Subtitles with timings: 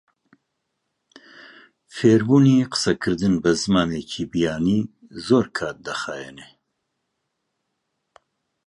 [1.95, 4.81] فێربوونی قسەکردن بە زمانێکی بیانی
[5.25, 6.57] زۆر کات دەخایەنێت.